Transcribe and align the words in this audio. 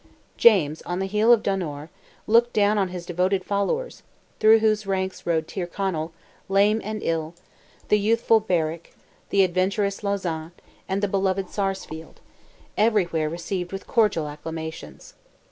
James, 0.35 0.81
on 0.81 0.97
the 0.97 1.05
hill 1.05 1.31
of 1.31 1.43
Donore, 1.43 1.89
looked 2.25 2.53
down 2.53 2.79
on 2.79 2.87
his 2.87 3.05
devoted 3.05 3.43
defenders, 3.43 4.01
through 4.39 4.57
whose 4.57 4.87
ranks 4.87 5.27
rode 5.27 5.47
Tyrconnell, 5.47 6.11
lame 6.49 6.81
and 6.83 7.03
ill, 7.03 7.35
the 7.89 7.99
youthful 7.99 8.39
Berwick, 8.39 8.95
the 9.29 9.43
adventurous 9.43 10.01
Lauzan, 10.01 10.53
and 10.89 11.03
the 11.03 11.07
beloved 11.07 11.51
Sarsfield—everywhere 11.51 13.29
received 13.29 13.71
with 13.71 13.85
cordial 13.85 14.27
acclamations. 14.27 15.13